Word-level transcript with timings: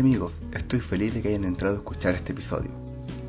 amigos, 0.00 0.32
estoy 0.54 0.80
feliz 0.80 1.12
de 1.12 1.20
que 1.20 1.28
hayan 1.28 1.44
entrado 1.44 1.74
a 1.74 1.78
escuchar 1.78 2.14
este 2.14 2.32
episodio, 2.32 2.70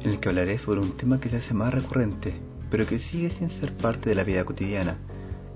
en 0.03 0.11
el 0.11 0.19
que 0.21 0.29
hablaré 0.29 0.57
sobre 0.57 0.79
un 0.79 0.95
tema 0.95 1.19
que 1.19 1.29
se 1.29 1.35
hace 1.37 1.53
más 1.53 1.73
recurrente, 1.73 2.33
pero 2.69 2.87
que 2.87 2.97
sigue 2.97 3.29
sin 3.29 3.49
ser 3.49 3.75
parte 3.75 4.09
de 4.09 4.15
la 4.15 4.23
vida 4.23 4.45
cotidiana. 4.45 4.95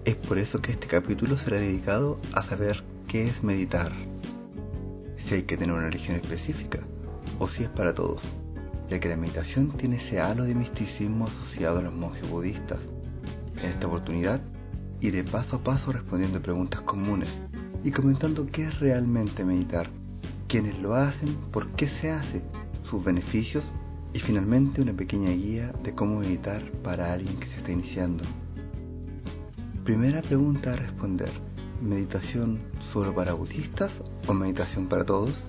Es 0.04 0.16
por 0.18 0.38
eso 0.38 0.62
que 0.62 0.74
este 0.74 0.88
capítulo 0.88 1.38
será 1.38 1.58
dedicado 1.58 2.20
a 2.34 2.42
saber 2.42 2.84
qué 3.08 3.24
es 3.24 3.44
meditar, 3.44 3.94
si 5.18 5.36
hay 5.36 5.44
que 5.44 5.56
tener 5.56 5.74
una 5.74 5.86
religión 5.86 6.18
específica 6.18 6.80
o 7.40 7.48
si 7.48 7.64
es 7.64 7.70
para 7.70 7.96
todos, 7.96 8.22
ya 8.90 9.00
que 9.00 9.08
la 9.08 9.16
meditación 9.16 9.70
tiene 9.70 9.96
ese 9.96 10.20
halo 10.20 10.44
de 10.44 10.54
misticismo 10.54 11.26
asociado 11.26 11.80
a 11.80 11.84
los 11.84 11.94
monjes 11.94 12.30
budistas. 12.30 12.80
En 13.64 13.70
esta 13.70 13.88
oportunidad 13.88 14.42
iré 15.00 15.24
paso 15.24 15.56
a 15.56 15.60
paso 15.64 15.94
respondiendo 15.94 16.42
preguntas 16.42 16.82
comunes 16.82 17.30
y 17.86 17.92
comentando 17.92 18.46
qué 18.48 18.64
es 18.64 18.80
realmente 18.80 19.46
meditar 19.46 19.90
quiénes 20.56 20.80
lo 20.80 20.96
hacen, 20.96 21.36
por 21.52 21.68
qué 21.72 21.86
se 21.86 22.12
hace, 22.12 22.42
sus 22.90 23.04
beneficios 23.04 23.66
y 24.14 24.22
finalmente 24.22 24.82
una 24.82 24.94
pequeña 24.94 25.32
guía 25.32 25.74
de 25.84 25.94
cómo 25.94 26.20
meditar 26.20 26.72
para 26.82 27.12
alguien 27.12 27.36
que 27.42 27.48
se 27.48 27.58
está 27.58 27.74
iniciando. 27.74 28.24
Primera 29.84 30.22
pregunta 30.22 30.72
a 30.72 30.78
responder. 30.78 31.28
¿Meditación 31.82 32.62
solo 32.80 33.14
para 33.14 33.34
budistas 33.34 33.92
o 34.28 34.34
meditación 34.34 34.88
para 34.88 35.06
todos? 35.06 35.44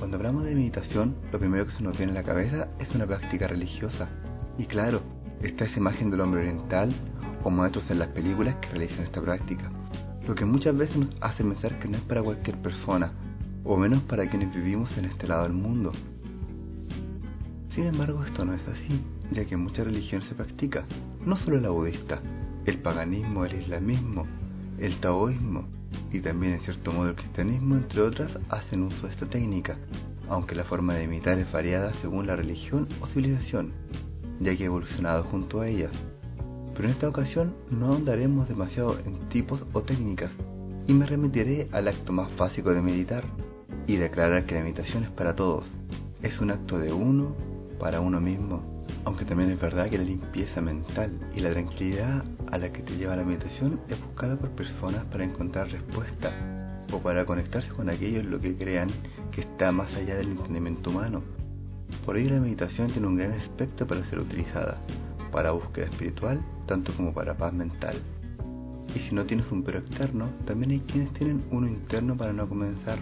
Cuando 0.00 0.16
hablamos 0.16 0.42
de 0.42 0.56
meditación, 0.56 1.14
lo 1.30 1.38
primero 1.38 1.64
que 1.64 1.70
se 1.70 1.84
nos 1.84 1.96
viene 1.96 2.10
a 2.10 2.16
la 2.16 2.24
cabeza 2.24 2.70
es 2.80 2.92
una 2.92 3.06
práctica 3.06 3.46
religiosa. 3.46 4.08
Y 4.58 4.64
claro, 4.64 5.00
está 5.42 5.66
esa 5.66 5.78
imagen 5.78 6.10
del 6.10 6.22
hombre 6.22 6.40
oriental 6.40 6.90
o 7.44 7.50
maestros 7.50 7.88
en 7.92 8.00
las 8.00 8.08
películas 8.08 8.56
que 8.56 8.70
realizan 8.70 9.04
esta 9.04 9.20
práctica 9.20 9.70
lo 10.26 10.34
que 10.34 10.44
muchas 10.44 10.76
veces 10.76 10.96
nos 10.98 11.08
hace 11.20 11.42
pensar 11.42 11.78
que 11.78 11.88
no 11.88 11.96
es 11.96 12.02
para 12.02 12.22
cualquier 12.22 12.56
persona, 12.58 13.12
o 13.64 13.76
menos 13.76 14.00
para 14.02 14.28
quienes 14.28 14.54
vivimos 14.54 14.96
en 14.98 15.06
este 15.06 15.26
lado 15.26 15.44
del 15.44 15.52
mundo. 15.52 15.92
Sin 17.70 17.86
embargo, 17.86 18.22
esto 18.24 18.44
no 18.44 18.54
es 18.54 18.68
así, 18.68 19.00
ya 19.30 19.44
que 19.44 19.54
en 19.54 19.60
muchas 19.60 19.86
religiones 19.86 20.28
se 20.28 20.34
practica, 20.34 20.84
no 21.24 21.36
solo 21.36 21.60
la 21.60 21.70
budista, 21.70 22.20
el 22.66 22.78
paganismo, 22.78 23.44
el 23.44 23.60
islamismo, 23.60 24.26
el 24.78 24.96
taoísmo 24.96 25.64
y 26.10 26.20
también 26.20 26.54
en 26.54 26.60
cierto 26.60 26.92
modo 26.92 27.10
el 27.10 27.16
cristianismo, 27.16 27.76
entre 27.76 28.02
otras, 28.02 28.38
hacen 28.50 28.82
uso 28.82 29.06
de 29.06 29.12
esta 29.12 29.26
técnica, 29.26 29.78
aunque 30.28 30.54
la 30.54 30.64
forma 30.64 30.94
de 30.94 31.04
imitar 31.04 31.38
es 31.38 31.50
variada 31.50 31.92
según 31.94 32.26
la 32.26 32.36
religión 32.36 32.86
o 33.00 33.06
civilización, 33.06 33.72
ya 34.40 34.56
que 34.56 34.64
ha 34.64 34.66
evolucionado 34.66 35.24
junto 35.24 35.60
a 35.60 35.68
ella 35.68 35.88
pero 36.74 36.88
en 36.88 36.94
esta 36.94 37.08
ocasión 37.08 37.54
no 37.70 37.86
ahondaremos 37.86 38.48
demasiado 38.48 38.98
en 39.04 39.28
tipos 39.28 39.64
o 39.72 39.82
técnicas 39.82 40.32
y 40.86 40.94
me 40.94 41.06
remitiré 41.06 41.68
al 41.72 41.88
acto 41.88 42.12
más 42.12 42.34
básico 42.36 42.72
de 42.72 42.82
meditar 42.82 43.24
y 43.86 43.96
declarar 43.96 44.46
que 44.46 44.54
la 44.54 44.62
meditación 44.62 45.04
es 45.04 45.10
para 45.10 45.34
todos. 45.34 45.68
Es 46.22 46.40
un 46.40 46.50
acto 46.50 46.78
de 46.78 46.92
uno 46.92 47.34
para 47.78 48.00
uno 48.00 48.20
mismo, 48.20 48.62
aunque 49.04 49.24
también 49.24 49.50
es 49.50 49.60
verdad 49.60 49.88
que 49.88 49.98
la 49.98 50.04
limpieza 50.04 50.60
mental 50.60 51.18
y 51.34 51.40
la 51.40 51.50
tranquilidad 51.50 52.24
a 52.50 52.58
la 52.58 52.72
que 52.72 52.82
te 52.82 52.96
lleva 52.96 53.16
la 53.16 53.24
meditación 53.24 53.80
es 53.88 54.00
buscada 54.00 54.36
por 54.36 54.50
personas 54.50 55.04
para 55.06 55.24
encontrar 55.24 55.70
respuesta 55.70 56.32
o 56.92 56.98
para 56.98 57.24
conectarse 57.24 57.72
con 57.72 57.88
aquello 57.88 58.20
en 58.20 58.30
lo 58.30 58.40
que 58.40 58.56
crean 58.56 58.88
que 59.30 59.40
está 59.40 59.72
más 59.72 59.96
allá 59.96 60.16
del 60.16 60.32
entendimiento 60.32 60.90
humano. 60.90 61.22
Por 62.04 62.16
ello 62.16 62.34
la 62.34 62.40
meditación 62.40 62.88
tiene 62.88 63.08
un 63.08 63.16
gran 63.16 63.32
aspecto 63.32 63.86
para 63.86 64.04
ser 64.04 64.18
utilizada, 64.18 64.78
para 65.32 65.50
búsqueda 65.50 65.86
espiritual, 65.86 66.40
tanto 66.66 66.92
como 66.92 67.12
para 67.12 67.36
paz 67.36 67.52
mental. 67.52 67.96
Y 68.94 69.00
si 69.00 69.14
no 69.14 69.24
tienes 69.24 69.50
un 69.50 69.64
pero 69.64 69.78
externo, 69.78 70.28
también 70.44 70.72
hay 70.72 70.80
quienes 70.80 71.12
tienen 71.14 71.42
uno 71.50 71.66
interno 71.66 72.16
para 72.16 72.32
no 72.32 72.48
comenzar, 72.48 72.98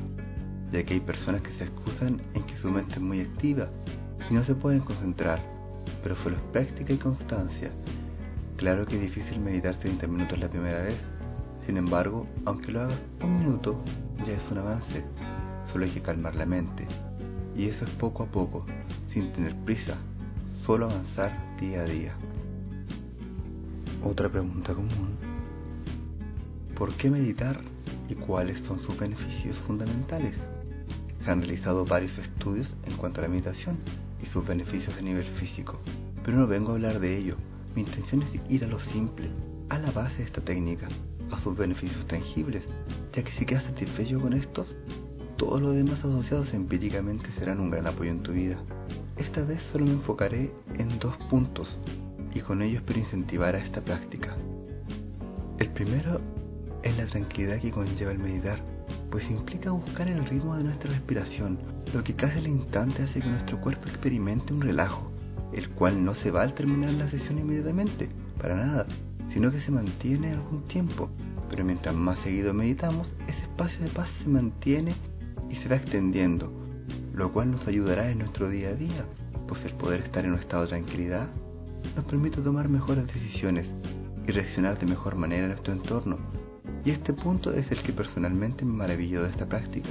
ya 0.73 0.85
que 0.85 0.95
hay 0.95 1.01
personas 1.01 1.43
que 1.43 1.51
se 1.51 1.65
excusan 1.65 2.23
en 2.35 2.43
que 2.45 2.57
su 2.57 2.71
mente 2.71 2.95
es 2.95 3.01
muy 3.01 3.21
activa 3.21 3.69
y 4.31 4.35
no 4.35 4.45
se 4.45 4.55
pueden 4.55 4.81
concentrar, 4.81 5.43
pero 6.03 6.15
solo 6.17 6.37
es 6.37 6.43
práctica 6.53 6.93
y 6.93 6.97
constancia. 6.97 7.71
Claro 8.57 8.87
que 8.87 8.95
es 8.95 9.03
difícil 9.03 9.41
meditar 9.41 9.75
30 9.75 10.07
minutos 10.07 10.39
la 10.39 10.49
primera 10.49 10.83
vez, 10.83 10.97
sin 11.67 11.77
embargo, 11.77 12.27
aunque 12.45 12.71
lo 12.71 12.83
hagas 12.83 13.03
un 13.23 13.39
minuto, 13.39 13.77
ya 14.27 14.35
es 14.35 14.51
un 14.51 14.59
avance, 14.59 15.03
solo 15.71 15.85
hay 15.85 15.91
que 15.91 16.03
calmar 16.03 16.37
la 16.37 16.47
mente. 16.47 16.87
Y 17.57 17.67
eso 17.67 17.85
es 17.85 17.91
poco 17.93 18.23
a 18.23 18.27
poco, 18.27 18.65
sin 19.09 19.33
tener 19.33 19.57
prisa, 19.57 19.97
solo 20.63 20.87
avanzar 20.87 21.50
día 21.61 21.83
a 21.83 21.85
día. 21.85 22.15
Otra 24.03 24.31
pregunta 24.31 24.73
común. 24.73 25.19
¿Por 26.75 26.91
qué 26.95 27.11
meditar 27.11 27.61
y 28.09 28.15
cuáles 28.15 28.61
son 28.61 28.83
sus 28.83 28.99
beneficios 28.99 29.59
fundamentales? 29.59 30.37
Se 31.23 31.31
han 31.31 31.41
realizado 31.43 31.85
varios 31.85 32.17
estudios 32.17 32.71
en 32.87 32.97
cuanto 32.97 33.21
a 33.21 33.25
la 33.25 33.29
meditación 33.29 33.77
y 34.23 34.27
sus 34.27 34.47
beneficios 34.47 34.97
a 34.97 35.03
nivel 35.03 35.27
físico, 35.27 35.79
pero 36.25 36.39
no 36.39 36.47
vengo 36.47 36.71
a 36.71 36.75
hablar 36.77 36.99
de 36.99 37.19
ello. 37.19 37.37
Mi 37.77 37.83
intención 37.83 38.23
es 38.23 38.31
ir 38.49 38.65
a 38.65 38.69
lo 38.69 38.79
simple, 38.79 39.29
a 39.69 39.79
la 39.79 39.91
base 39.91 40.19
de 40.19 40.25
esta 40.25 40.41
técnica, 40.41 40.89
a 41.31 41.39
sus 41.39 41.55
beneficios 41.59 42.07
tangibles, 42.07 42.65
ya 43.13 43.23
que 43.23 43.33
si 43.33 43.45
quedas 43.45 43.65
satisfecho 43.65 44.19
con 44.19 44.33
estos, 44.33 44.75
todos 45.37 45.61
los 45.61 45.75
demás 45.75 45.99
asociados 45.99 46.55
empíricamente 46.55 47.31
serán 47.33 47.61
un 47.61 47.71
gran 47.71 47.87
apoyo 47.87 48.11
en 48.11 48.23
tu 48.23 48.33
vida. 48.33 48.57
Esta 49.21 49.43
vez 49.43 49.61
solo 49.61 49.85
me 49.85 49.93
enfocaré 49.93 50.51
en 50.79 50.89
dos 50.99 51.15
puntos 51.29 51.77
y 52.33 52.41
con 52.41 52.63
ello 52.63 52.79
espero 52.79 53.01
incentivar 53.01 53.55
a 53.55 53.59
esta 53.59 53.83
práctica. 53.83 54.35
El 55.59 55.69
primero 55.69 56.23
es 56.83 56.97
la 56.97 57.05
tranquilidad 57.05 57.61
que 57.61 57.71
conlleva 57.71 58.13
el 58.13 58.19
meditar, 58.19 58.65
pues 59.11 59.31
implica 59.31 59.73
buscar 59.73 60.09
el 60.09 60.25
ritmo 60.25 60.57
de 60.57 60.65
nuestra 60.65 60.89
respiración, 60.89 61.59
lo 61.93 62.03
que 62.03 62.15
casi 62.15 62.39
al 62.39 62.47
instante 62.47 63.03
hace 63.03 63.21
que 63.21 63.29
nuestro 63.29 63.61
cuerpo 63.61 63.91
experimente 63.91 64.55
un 64.55 64.63
relajo, 64.63 65.11
el 65.53 65.69
cual 65.69 66.03
no 66.03 66.15
se 66.15 66.31
va 66.31 66.41
al 66.41 66.55
terminar 66.55 66.95
la 66.95 67.11
sesión 67.11 67.39
inmediatamente, 67.39 68.09
para 68.41 68.57
nada, 68.57 68.87
sino 69.35 69.51
que 69.51 69.61
se 69.61 69.71
mantiene 69.71 70.33
algún 70.33 70.63
tiempo, 70.63 71.11
pero 71.51 71.63
mientras 71.63 71.95
más 71.95 72.19
seguido 72.21 72.55
meditamos, 72.55 73.13
ese 73.29 73.43
espacio 73.43 73.85
de 73.85 73.91
paz 73.91 74.09
se 74.23 74.31
mantiene 74.31 74.93
y 75.51 75.57
se 75.57 75.69
va 75.69 75.77
extendiendo, 75.77 76.60
lo 77.13 77.33
cual 77.33 77.51
nos 77.51 77.67
ayudará 77.67 78.11
en 78.11 78.19
nuestro 78.19 78.49
día 78.49 78.71
a 78.71 78.75
día, 78.75 79.05
pues 79.49 79.65
el 79.65 79.75
poder 79.75 80.01
estar 80.01 80.25
en 80.25 80.33
un 80.33 80.39
estado 80.39 80.63
de 80.63 80.69
tranquilidad 80.69 81.29
nos 81.97 82.05
permite 82.05 82.41
tomar 82.41 82.69
mejores 82.69 83.07
decisiones 83.07 83.71
y 84.27 84.33
reaccionar 84.33 84.79
de 84.79 84.87
mejor 84.87 85.17
manera 85.17 85.45
en 85.45 85.51
nuestro 85.51 85.73
entorno. 85.73 86.19
Y 86.85 86.91
este 86.91 87.13
punto 87.13 87.53
es 87.53 87.73
el 87.73 87.83
que 87.83 87.93
personalmente 87.93 88.65
me 88.65 88.73
maravilló 88.73 89.23
de 89.23 89.31
esta 89.31 89.47
práctica. 89.47 89.91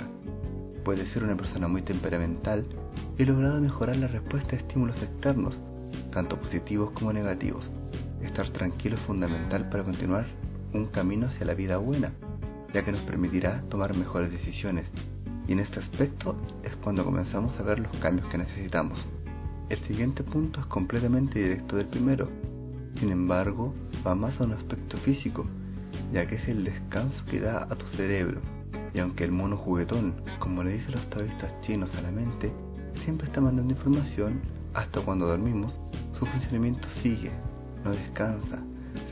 Puede 0.84 1.06
ser 1.06 1.24
una 1.24 1.36
persona 1.36 1.68
muy 1.68 1.82
temperamental 1.82 2.66
y 3.18 3.26
logrado 3.26 3.60
mejorar 3.60 3.98
la 3.98 4.08
respuesta 4.08 4.56
a 4.56 4.60
estímulos 4.60 5.04
externos, 5.04 5.60
tanto 6.12 6.40
positivos 6.40 6.92
como 6.92 7.14
negativos. 7.14 7.70
Estar 8.24 8.50
tranquilo 8.50 8.96
es 8.96 9.02
fundamental 9.02 9.70
para 9.70 9.84
continuar 9.84 10.26
un 10.74 10.86
camino 10.88 11.28
hacia 11.28 11.46
la 11.46 11.54
vida 11.54 11.78
buena, 11.78 12.12
ya 12.74 12.84
que 12.84 12.92
nos 12.92 13.02
permitirá 13.02 13.62
tomar 13.70 13.96
mejores 13.96 14.32
decisiones 14.32 14.86
y 15.50 15.54
en 15.54 15.60
este 15.60 15.80
aspecto 15.80 16.36
es 16.62 16.76
cuando 16.76 17.04
comenzamos 17.04 17.60
a 17.60 17.64
ver 17.64 17.80
los 17.80 17.92
cambios 17.98 18.28
que 18.28 18.38
necesitamos. 18.38 19.04
El 19.70 19.80
siguiente 19.80 20.24
punto 20.24 20.60
es 20.60 20.68
completamente 20.68 21.40
directo 21.40 21.76
del 21.76 21.88
primero, 21.88 22.30
sin 22.94 23.10
embargo 23.10 23.74
va 24.06 24.14
más 24.14 24.40
a 24.40 24.44
un 24.44 24.54
aspecto 24.54 24.96
físico, 24.96 25.48
ya 26.14 26.28
que 26.28 26.36
es 26.36 26.48
el 26.48 26.64
descanso 26.64 27.26
que 27.26 27.40
da 27.40 27.64
a 27.64 27.76
tu 27.76 27.88
cerebro. 27.88 28.42
Y 28.94 29.00
aunque 29.00 29.24
el 29.24 29.32
mono 29.32 29.58
juguetón, 29.58 30.14
como 30.38 30.64
le 30.64 30.74
dicen 30.74 30.92
los 30.92 31.10
taoístas 31.10 31.60
chinos 31.62 31.96
a 31.96 32.04
la 32.04 32.12
mente, 32.12 32.54
siempre 32.94 33.26
está 33.26 33.42
mandando 33.42 33.74
información, 33.74 34.42
hasta 34.76 35.02
cuando 35.02 35.26
dormimos, 35.26 35.74
su 36.14 36.28
funcionamiento 36.28 36.88
sigue, 36.90 37.32
no 37.84 37.90
descansa, 37.90 38.60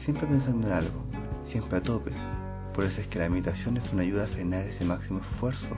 siempre 0.04 0.28
pensando 0.28 0.68
en 0.68 0.74
algo, 0.74 1.04
siempre 1.50 1.80
a 1.80 1.82
tope. 1.82 2.12
Por 2.76 2.84
eso 2.84 3.02
es 3.02 3.08
que 3.08 3.18
la 3.18 3.28
meditación 3.28 3.78
es 3.78 3.92
una 3.92 4.04
ayuda 4.04 4.26
a 4.26 4.28
frenar 4.28 4.68
ese 4.68 4.86
máximo 4.86 5.20
esfuerzo 5.20 5.76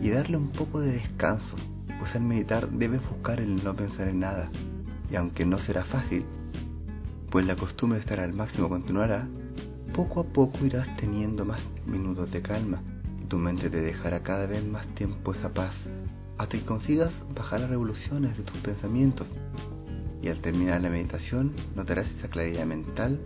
y 0.00 0.10
darle 0.10 0.36
un 0.36 0.48
poco 0.48 0.80
de 0.80 0.92
descanso, 0.92 1.56
pues 1.98 2.14
al 2.14 2.22
meditar 2.22 2.68
debes 2.70 3.00
buscar 3.08 3.40
el 3.40 3.62
no 3.62 3.74
pensar 3.74 4.08
en 4.08 4.20
nada, 4.20 4.50
y 5.10 5.16
aunque 5.16 5.44
no 5.44 5.58
será 5.58 5.84
fácil, 5.84 6.24
pues 7.30 7.44
la 7.44 7.56
costumbre 7.56 7.98
de 7.98 8.00
estar 8.00 8.20
al 8.20 8.32
máximo 8.32 8.68
continuará, 8.68 9.28
poco 9.94 10.20
a 10.20 10.24
poco 10.24 10.64
irás 10.64 10.96
teniendo 10.96 11.44
más 11.44 11.60
minutos 11.86 12.30
de 12.30 12.42
calma 12.42 12.80
y 13.20 13.24
tu 13.24 13.38
mente 13.38 13.70
te 13.70 13.80
dejará 13.80 14.22
cada 14.22 14.46
vez 14.46 14.64
más 14.66 14.86
tiempo 14.94 15.32
esa 15.32 15.52
paz, 15.52 15.74
hasta 16.38 16.56
que 16.56 16.64
consigas 16.64 17.12
bajar 17.34 17.60
las 17.60 17.70
revoluciones 17.70 18.36
de 18.36 18.44
tus 18.44 18.56
pensamientos. 18.58 19.26
Y 20.22 20.28
al 20.28 20.40
terminar 20.40 20.80
la 20.80 20.90
meditación 20.90 21.52
notarás 21.76 22.10
esa 22.10 22.28
claridad 22.28 22.66
mental 22.66 23.20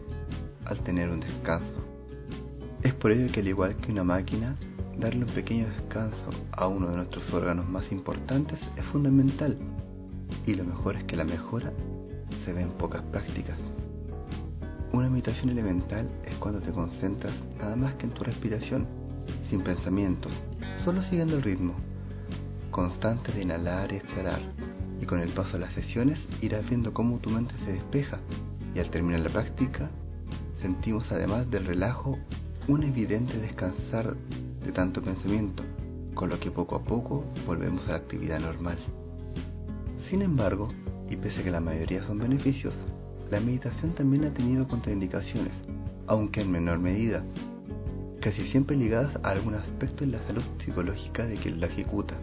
al 0.65 0.81
tener 0.81 1.11
un 1.11 1.21
descanso. 1.21 1.85
Es 2.83 2.93
por 2.93 3.13
ello 3.13 3.33
que 3.33 3.41
al 3.41 3.49
igual 3.49 3.77
que 3.77 3.93
una 3.93 4.05
máquina, 4.05 4.57
darle 4.99 5.25
un 5.25 5.31
pequeño 5.31 5.67
descanso 5.67 6.31
a 6.53 6.67
uno 6.67 6.89
de 6.89 6.97
nuestros 6.97 7.33
órganos 7.33 7.69
más 7.69 7.91
importantes 7.93 8.69
es 8.77 8.85
fundamental 8.85 9.57
y 10.47 10.55
lo 10.55 10.65
mejor 10.65 10.97
es 10.97 11.05
que 11.05 11.17
la 11.17 11.25
mejora 11.25 11.73
se 12.45 12.53
ve 12.53 12.63
en 12.63 12.71
pocas 12.71 13.03
prácticas. 13.03 13.59
Una 14.93 15.11
meditación 15.11 15.51
elemental 15.51 16.09
es 16.25 16.37
cuando 16.37 16.61
te 16.61 16.71
concentras 16.71 17.35
nada 17.59 17.75
más 17.75 17.95
que 17.95 18.07
en 18.07 18.13
tu 18.13 18.23
respiración, 18.23 18.87
sin 19.49 19.61
pensamientos, 19.61 20.33
solo 20.85 21.03
siguiendo 21.03 21.37
el 21.37 21.43
ritmo. 21.43 21.75
constante 22.71 23.33
de 23.33 23.43
inhalar 23.43 23.93
y 23.93 23.97
exhalar, 23.97 24.41
y 25.01 25.07
con 25.07 25.21
el 25.21 25.31
paso 25.31 25.53
de 25.53 25.61
las 25.61 25.73
sesiones 25.73 26.27
irás 26.41 26.69
viendo 26.69 26.93
cómo 26.93 27.19
tu 27.19 27.31
mente 27.31 27.55
se 27.65 27.73
despeja, 27.73 28.19
y 28.75 28.81
al 28.81 28.91
terminar 28.91 29.21
la 29.21 29.29
práctica, 29.31 29.91
sentimos 30.61 31.13
además 31.13 31.49
del 31.51 31.67
relajo 31.67 32.19
un 32.67 32.83
evidente 32.83 33.39
descansar 33.39 34.17
de 34.65 34.73
tanto 34.73 35.03
pensamiento, 35.03 35.63
con 36.15 36.31
lo 36.31 36.39
que 36.41 36.51
poco 36.51 36.77
a 36.77 36.83
poco 36.83 37.25
volvemos 37.47 37.89
a 37.89 37.93
la 37.93 37.97
actividad 37.99 38.41
normal. 38.41 38.79
Sin 40.09 40.23
embargo, 40.23 40.69
y 41.09 41.17
pese 41.17 41.41
a 41.41 41.45
que 41.45 41.51
la 41.51 41.61
mayoría 41.61 42.03
son 42.03 42.19
beneficios, 42.19 42.75
la 43.31 43.41
meditación 43.41 43.93
también 43.93 44.25
ha 44.25 44.33
tenido 44.33 44.67
contraindicaciones, 44.67 45.53
aunque 46.07 46.43
en 46.43 46.51
menor 46.51 46.79
medida, 46.79 47.23
casi 48.21 48.43
siempre 48.43 48.77
ligadas 48.77 49.19
a 49.23 49.31
algún 49.31 49.55
aspecto 49.55 50.05
en 50.05 50.13
la 50.13 50.23
salud 50.23 50.43
psicológica 50.59 51.27
de 51.27 51.35
quien 51.35 51.61
la 51.61 51.67
ejecuta, 51.67 52.15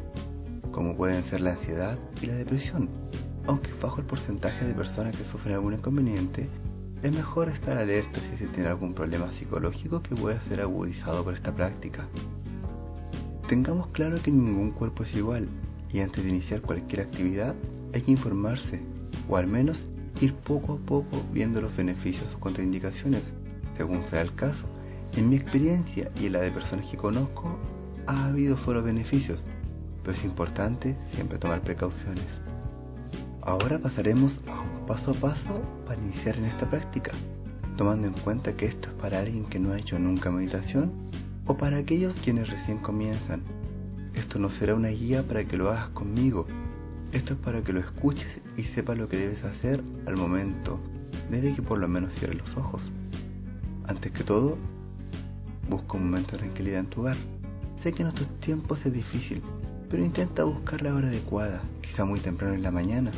como 0.72 0.96
pueden 0.96 1.24
ser 1.24 1.42
la 1.42 1.52
ansiedad 1.52 1.98
y 2.22 2.26
la 2.28 2.34
depresión. 2.34 2.90
Aunque 3.48 3.72
bajo 3.82 4.00
el 4.00 4.06
porcentaje 4.06 4.66
de 4.66 4.74
personas 4.74 5.16
que 5.16 5.24
sufren 5.24 5.56
algún 5.56 5.74
inconveniente, 5.74 6.48
es 7.04 7.16
mejor 7.16 7.50
estar 7.50 7.78
alerta 7.78 8.20
si 8.20 8.38
se 8.38 8.48
tiene 8.48 8.70
algún 8.70 8.94
problema 8.94 9.32
psicológico 9.32 10.04
que 10.04 10.16
pueda 10.16 10.40
ser 10.44 10.62
agudizado 10.62 11.24
por 11.24 11.34
esta 11.34 11.54
práctica. 11.54 12.08
Tengamos 13.48 13.88
claro 13.88 14.18
que 14.22 14.32
ningún 14.32 14.72
cuerpo 14.72 15.04
es 15.04 15.16
igual 15.16 15.48
y 15.92 16.00
antes 16.00 16.24
de 16.24 16.30
iniciar 16.30 16.62
cualquier 16.62 17.02
actividad 17.02 17.56
hay 17.94 18.02
que 18.02 18.12
informarse 18.12 18.80
o 19.28 19.36
al 19.36 19.48
menos 19.48 19.82
ir 20.22 20.34
poco 20.36 20.74
a 20.74 20.78
poco 20.78 21.24
viendo 21.34 21.60
los 21.60 21.76
beneficios 21.76 22.36
o 22.36 22.40
contraindicaciones, 22.40 23.24
según 23.76 24.04
sea 24.10 24.22
el 24.22 24.34
caso. 24.36 24.66
En 25.18 25.30
mi 25.30 25.36
experiencia 25.36 26.10
y 26.22 26.28
en 26.28 26.34
la 26.34 26.42
de 26.42 26.52
personas 26.52 26.86
que 26.86 26.98
conozco, 26.98 27.58
ha 28.06 28.28
habido 28.28 28.58
solo 28.58 28.84
beneficios, 28.84 29.42
pero 30.04 30.16
es 30.16 30.24
importante 30.24 30.96
siempre 31.12 31.40
tomar 31.40 31.62
precauciones. 31.62 32.26
Ahora 33.42 33.80
pasaremos 33.80 34.40
a 34.48 34.61
paso 34.86 35.12
a 35.12 35.14
paso 35.14 35.62
para 35.86 36.02
iniciar 36.02 36.38
en 36.38 36.46
esta 36.46 36.70
práctica, 36.70 37.12
tomando 37.78 38.08
en 38.08 38.14
cuenta 38.14 38.56
que 38.56 38.66
esto 38.66 38.90
es 38.90 38.96
para 38.96 39.20
alguien 39.20 39.46
que 39.46 39.60
no 39.60 39.74
ha 39.74 39.80
hecho 39.80 39.98
nunca 40.00 40.32
meditación 40.32 40.92
o 41.46 41.58
para 41.58 41.78
aquellos 41.78 42.16
quienes 42.16 42.50
recién 42.50 42.78
comienzan. 42.80 43.42
Esto 44.14 44.40
no 44.40 44.50
será 44.50 44.76
una 44.76 44.90
guía 44.90 45.24
para 45.24 45.46
que 45.46 45.58
lo 45.58 45.70
hagas 45.70 45.90
conmigo, 45.90 46.46
esto 47.14 47.34
es 47.34 47.40
para 47.40 47.62
que 47.62 47.74
lo 47.74 47.80
escuches 47.80 48.40
y 48.56 48.64
sepas 48.64 48.98
lo 48.98 49.10
que 49.10 49.18
debes 49.18 49.44
hacer 49.44 49.84
al 50.06 50.18
momento, 50.18 50.80
desde 51.30 51.54
que 51.54 51.62
por 51.62 51.80
lo 51.80 51.88
menos 51.88 52.14
cierres 52.14 52.40
los 52.40 52.56
ojos. 52.56 52.92
Antes 53.86 54.12
que 54.12 54.24
todo, 54.24 54.58
busca 55.70 55.98
un 55.98 56.06
momento 56.06 56.34
de 56.34 56.40
tranquilidad 56.40 56.80
en 56.82 56.88
tu 56.88 57.02
hogar. 57.02 57.18
Sé 57.82 57.92
que 57.92 58.04
en 58.04 58.10
estos 58.10 58.28
tiempos 58.40 58.86
es 58.86 58.94
difícil, 58.94 59.42
pero 59.90 60.06
intenta 60.06 60.44
buscar 60.44 60.82
la 60.82 60.94
hora 60.94 61.10
adecuada, 61.10 61.62
quizá 61.82 62.06
muy 62.06 62.20
temprano 62.20 62.54
en 62.54 62.64
la 62.64 62.72
mañana, 62.72 63.12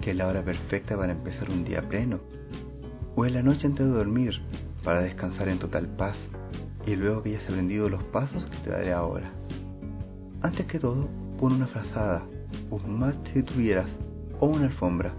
que 0.00 0.10
es 0.10 0.16
la 0.16 0.26
hora 0.26 0.44
perfecta 0.44 0.96
para 0.96 1.12
empezar 1.12 1.50
un 1.50 1.64
día 1.64 1.82
pleno, 1.82 2.20
o 3.16 3.26
en 3.26 3.34
la 3.34 3.42
noche 3.42 3.66
antes 3.66 3.86
de 3.86 3.92
dormir, 3.92 4.40
para 4.84 5.00
descansar 5.00 5.48
en 5.48 5.58
total 5.58 5.86
paz, 5.88 6.28
y 6.86 6.96
luego 6.96 7.22
que 7.22 7.30
hayas 7.30 7.48
aprendido 7.48 7.88
los 7.88 8.02
pasos 8.04 8.46
que 8.46 8.56
te 8.58 8.70
daré 8.70 8.92
ahora. 8.92 9.30
Antes 10.40 10.66
que 10.66 10.78
todo, 10.78 11.08
pon 11.38 11.52
una 11.52 11.66
frazada, 11.66 12.22
un 12.70 12.98
mat 12.98 13.16
si 13.32 13.42
tuvieras, 13.42 13.90
o 14.40 14.46
una 14.46 14.66
alfombra. 14.66 15.12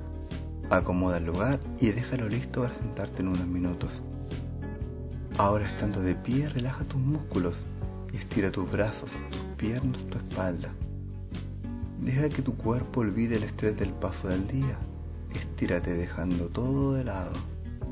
Acomoda 0.69 1.17
el 1.17 1.25
lugar 1.25 1.59
y 1.79 1.89
déjalo 1.89 2.29
listo 2.29 2.61
para 2.61 2.73
sentarte 2.75 3.21
en 3.21 3.29
unos 3.29 3.47
minutos. 3.47 4.01
Ahora 5.37 5.65
estando 5.65 6.01
de 6.01 6.15
pie, 6.15 6.49
relaja 6.49 6.83
tus 6.85 6.99
músculos 6.99 7.65
y 8.13 8.17
estira 8.17 8.51
tus 8.51 8.69
brazos, 8.71 9.11
tus 9.31 9.41
piernas, 9.57 10.01
tu 10.03 10.17
espalda. 10.17 10.69
Deja 12.01 12.29
que 12.29 12.41
tu 12.41 12.55
cuerpo 12.55 13.01
olvide 13.01 13.35
el 13.35 13.43
estrés 13.43 13.77
del 13.77 13.91
paso 13.91 14.29
del 14.29 14.47
día. 14.47 14.77
Estírate 15.35 15.95
dejando 15.95 16.45
todo 16.47 16.93
de 16.93 17.03
lado, 17.03 17.33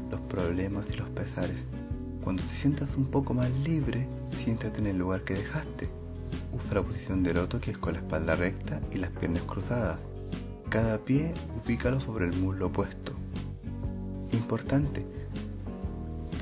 los 0.09 0.21
problemas 0.21 0.85
y 0.89 0.93
los 0.95 1.09
pesares. 1.09 1.65
Cuando 2.23 2.41
te 2.43 2.53
sientas 2.55 2.95
un 2.95 3.05
poco 3.05 3.33
más 3.33 3.51
libre, 3.51 4.07
siéntate 4.31 4.79
en 4.79 4.87
el 4.87 4.97
lugar 4.97 5.23
que 5.23 5.33
dejaste. 5.33 5.89
Usa 6.53 6.75
la 6.75 6.83
posición 6.83 7.21
del 7.21 7.35
loto 7.35 7.59
que 7.59 7.71
es 7.71 7.77
con 7.77 7.93
la 7.93 7.99
espalda 7.99 8.35
recta 8.35 8.79
y 8.91 8.97
las 8.97 9.11
piernas 9.11 9.43
cruzadas. 9.43 9.99
Cada 10.69 10.97
pie 10.99 11.33
ubícalo 11.63 11.99
sobre 11.99 12.27
el 12.27 12.35
muslo 12.37 12.67
opuesto. 12.67 13.11
Importante, 14.31 15.05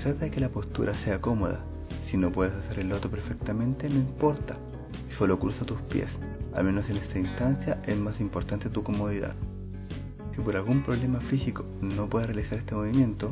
trata 0.01 0.25
de 0.25 0.31
que 0.31 0.39
la 0.39 0.49
postura 0.49 0.93
sea 0.93 1.19
cómoda. 1.19 1.59
Si 2.05 2.15
no 2.15 2.31
puedes 2.31 2.53
hacer 2.53 2.79
el 2.79 2.89
loto 2.89 3.09
perfectamente, 3.09 3.89
no 3.89 3.95
importa. 3.95 4.55
Solo 5.17 5.39
cruza 5.39 5.63
tus 5.65 5.79
pies. 5.83 6.09
Al 6.53 6.65
menos 6.65 6.89
en 6.89 6.97
esta 6.97 7.17
instancia 7.17 7.81
es 7.85 7.97
más 7.97 8.19
importante 8.19 8.69
tu 8.69 8.83
comodidad. 8.83 9.33
Si 10.35 10.41
por 10.41 10.57
algún 10.57 10.83
problema 10.83 11.21
físico 11.21 11.63
no 11.79 12.09
puedes 12.09 12.27
realizar 12.27 12.57
este 12.57 12.75
movimiento, 12.75 13.31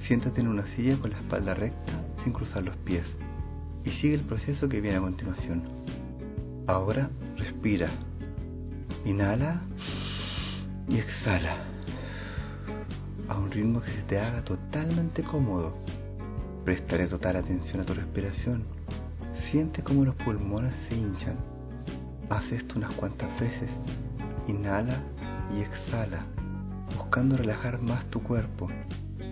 siéntate 0.00 0.40
en 0.40 0.48
una 0.48 0.64
silla 0.64 0.96
con 0.96 1.10
la 1.10 1.18
espalda 1.18 1.52
recta 1.52 1.92
sin 2.24 2.32
cruzar 2.32 2.62
los 2.62 2.76
pies 2.78 3.04
y 3.84 3.90
sigue 3.90 4.14
el 4.14 4.22
proceso 4.22 4.70
que 4.70 4.80
viene 4.80 4.96
a 4.96 5.00
continuación. 5.02 5.62
Ahora 6.66 7.10
respira. 7.36 7.88
Inhala 9.04 9.60
y 10.88 10.96
exhala 10.96 11.56
a 13.28 13.36
un 13.36 13.50
ritmo 13.50 13.82
que 13.82 13.90
se 13.90 14.02
te 14.02 14.18
haga 14.18 14.42
totalmente 14.44 15.22
cómodo. 15.22 15.74
Prestaré 16.64 17.06
total 17.06 17.36
atención 17.36 17.82
a 17.82 17.84
tu 17.84 17.92
respiración. 17.92 18.64
Siente 19.42 19.82
cómo 19.82 20.04
los 20.04 20.14
pulmones 20.14 20.72
se 20.88 20.96
hinchan. 20.96 21.34
Haz 22.30 22.52
esto 22.52 22.78
unas 22.78 22.94
cuantas 22.94 23.28
veces. 23.38 23.70
Inhala 24.46 24.94
y 25.54 25.60
exhala, 25.60 26.24
buscando 26.96 27.36
relajar 27.36 27.82
más 27.82 28.04
tu 28.06 28.22
cuerpo. 28.22 28.68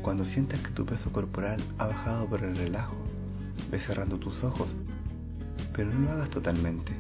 Cuando 0.03 0.27
sientas 0.27 0.61
que 0.61 0.73
tu 0.73 0.85
peso 0.85 1.11
corporal 1.11 1.59
ha 1.79 1.87
bajado 1.87 2.27
por 2.27 2.43
el 2.43 2.55
relajo, 2.55 2.95
ve 3.71 3.79
cerrando 3.79 4.19
tus 4.19 4.45
ojos, 4.45 4.75
pero 5.75 5.91
no 5.91 6.01
lo 6.01 6.13
hagas 6.13 6.29
totalmente. 6.29 6.93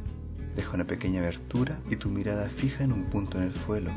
Deja 0.56 0.72
una 0.72 0.86
pequeña 0.86 1.20
abertura 1.20 1.78
y 1.90 1.96
tu 1.96 2.08
mirada 2.08 2.48
fija 2.48 2.84
en 2.84 2.92
un 2.92 3.04
punto 3.04 3.36
en 3.36 3.44
el 3.44 3.54
suelo. 3.54 3.90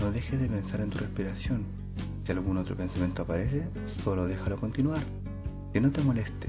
No 0.00 0.10
dejes 0.12 0.38
de 0.38 0.48
pensar 0.48 0.80
en 0.82 0.90
tu 0.90 0.98
respiración. 0.98 1.64
Si 2.26 2.32
algún 2.32 2.58
otro 2.58 2.76
pensamiento 2.76 3.22
aparece, 3.22 3.66
solo 4.02 4.26
déjalo 4.26 4.58
continuar. 4.58 5.02
Que 5.72 5.80
no 5.80 5.90
te 5.90 6.02
moleste. 6.02 6.48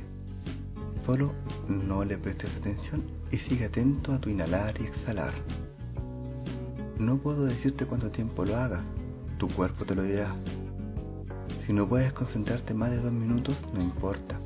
Solo 1.05 1.31
no 1.71 2.03
le 2.05 2.17
prestes 2.17 2.55
atención 2.55 3.03
y 3.31 3.37
sigue 3.37 3.65
atento 3.65 4.13
a 4.13 4.19
tu 4.19 4.29
inhalar 4.29 4.73
y 4.79 4.85
exhalar. 4.85 5.33
No 6.99 7.17
puedo 7.17 7.45
decirte 7.45 7.85
cuánto 7.85 8.11
tiempo 8.11 8.45
lo 8.45 8.57
hagas, 8.57 8.85
tu 9.37 9.47
cuerpo 9.47 9.85
te 9.85 9.95
lo 9.95 10.03
dirá. 10.03 10.35
Si 11.65 11.73
no 11.73 11.87
puedes 11.87 12.13
concentrarte 12.13 12.73
más 12.73 12.91
de 12.91 12.97
dos 12.97 13.11
minutos, 13.11 13.63
no 13.73 13.81
importa. 13.81 14.39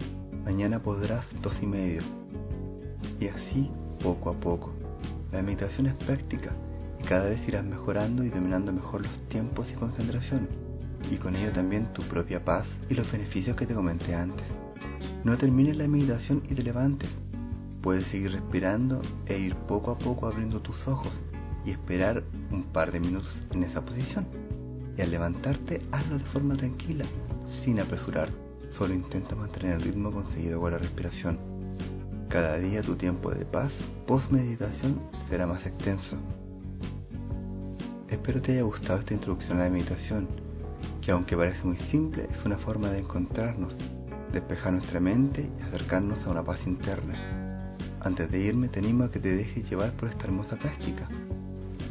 Mañana 0.46 0.82
podrás 0.82 1.28
dos 1.42 1.62
y 1.62 1.66
medio. 1.66 2.02
Y 3.20 3.28
así 3.28 3.72
poco 4.04 4.30
a 4.30 4.34
poco. 4.34 4.72
La 5.32 5.42
meditación 5.42 5.88
es 5.88 5.96
práctica 5.96 6.52
y 7.00 7.04
cada 7.04 7.26
vez 7.26 7.46
irás 7.48 7.66
mejorando 7.66 8.24
y 8.24 8.30
dominando 8.30 8.72
mejor 8.72 9.02
los 9.02 9.28
tiempos 9.28 9.72
y 9.72 9.76
concentración, 9.76 10.48
y 11.12 11.18
con 11.18 11.36
ello 11.36 11.52
también 11.52 11.92
tu 11.94 12.04
propia 12.04 12.44
paz 12.44 12.68
y 12.90 12.94
los 12.94 13.12
beneficios 13.12 13.58
que 13.58 13.66
te 13.66 13.74
comenté 13.74 14.16
antes. 14.16 14.48
No 15.26 15.40
termines 15.40 15.76
la 15.76 15.88
meditación 15.88 16.44
y 16.48 16.54
te 16.54 16.62
levantes. 16.62 17.10
Puedes 17.82 18.06
seguir 18.06 18.32
respirando 18.32 19.02
e 19.26 19.40
ir 19.40 19.56
poco 19.56 19.90
a 19.90 19.98
poco 19.98 20.28
abriendo 20.28 20.62
tus 20.62 20.88
ojos 20.88 21.20
y 21.66 21.72
esperar 21.72 22.24
un 22.52 22.62
par 22.62 22.92
de 22.92 23.00
minutos 23.00 23.36
en 23.52 23.64
esa 23.64 23.84
posición. 23.84 24.28
Y 24.96 25.02
al 25.02 25.10
levantarte, 25.10 25.82
hazlo 25.92 26.20
de 26.20 26.26
forma 26.26 26.56
tranquila, 26.56 27.06
sin 27.64 27.80
apresurar. 27.80 28.30
Solo 28.72 28.94
intenta 28.94 29.34
mantener 29.34 29.74
el 29.74 29.82
ritmo 29.82 30.12
conseguido 30.12 30.62
con 30.62 30.74
la 30.74 30.78
respiración. 30.78 31.40
Cada 32.30 32.60
día 32.60 32.84
tu 32.84 32.96
tiempo 32.96 33.32
de 33.32 33.46
paz 33.46 33.74
post 34.06 34.30
meditación 34.30 35.00
será 35.28 35.48
más 35.48 35.66
extenso. 35.66 36.18
Espero 38.10 38.44
te 38.44 38.52
haya 38.52 38.62
gustado 38.62 39.00
esta 39.00 39.16
introducción 39.16 39.58
a 39.58 39.64
la 39.64 39.72
meditación, 39.72 40.28
que 41.02 41.10
aunque 41.10 41.36
parece 41.36 41.66
muy 41.66 41.78
simple, 41.78 42.28
es 42.32 42.46
una 42.46 42.60
forma 42.60 42.90
de 42.90 43.00
encontrarnos, 43.00 43.76
despejar 44.32 44.74
nuestra 44.74 45.00
mente 45.00 45.50
y 45.60 45.62
acercarnos 45.64 46.26
a 46.26 46.32
una 46.32 46.44
paz 46.44 46.66
interna. 46.68 47.14
Antes 48.02 48.30
de 48.30 48.40
irme 48.40 48.70
te 48.70 48.80
animo 48.80 49.06
a 49.06 49.12
que 49.12 49.20
te 49.20 49.36
dejes 49.36 49.70
llevar 49.70 49.92
por 49.94 50.10
esta 50.10 50.26
hermosa 50.26 50.58
práctica. 50.58 51.08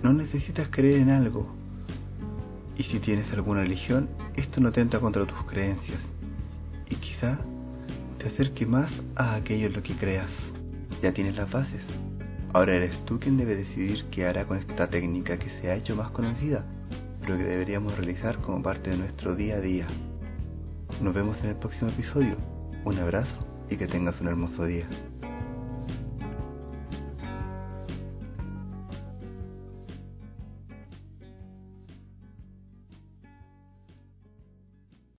No 0.03 0.13
necesitas 0.13 0.69
creer 0.69 1.01
en 1.01 1.11
algo, 1.11 1.49
y 2.77 2.83
si 2.83 2.99
tienes 2.99 3.33
alguna 3.33 3.63
religión, 3.63 4.09
esto 4.35 4.61
no 4.61 4.73
tenta 4.73 5.01
contra 5.01 5.25
tus 5.27 5.43
creencias, 5.45 6.01
y 6.91 6.97
quizá 6.97 7.39
te 8.19 8.27
acerque 8.27 8.67
más 8.67 9.03
a 9.17 9.35
aquello 9.35 9.67
en 9.69 9.75
lo 9.75 9.83
que 9.83 9.95
creas. 9.95 10.31
Ya 11.03 11.13
tienes 11.13 11.37
las 11.37 11.51
bases. 11.51 11.83
Ahora 12.53 12.75
eres 12.75 13.05
tú 13.05 13.19
quien 13.19 13.37
debe 13.37 13.57
decidir 13.57 14.05
qué 14.11 14.27
hará 14.27 14.47
con 14.47 14.59
esta 14.59 14.89
técnica 14.89 15.39
que 15.39 15.51
se 15.51 15.71
ha 15.71 15.75
hecho 15.75 15.97
más 15.97 16.11
conocida, 16.11 16.65
pero 17.21 17.37
que 17.37 17.45
deberíamos 17.45 17.97
realizar 17.97 18.39
como 18.39 18.63
parte 18.63 18.91
de 18.91 18.99
nuestro 18.99 19.35
día 19.35 19.57
a 19.57 19.61
día. 19.61 19.87
Nos 21.01 21.13
vemos 21.13 21.43
en 21.43 21.51
el 21.51 21.57
próximo 21.57 21.91
episodio. 21.91 22.37
Un 22.85 22.99
abrazo 22.99 23.47
y 23.69 23.77
que 23.77 23.87
tengas 23.87 24.21
un 24.21 24.29
hermoso 24.29 24.65
día. 24.65 24.87